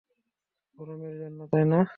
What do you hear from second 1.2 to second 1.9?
জন্য, তাই না?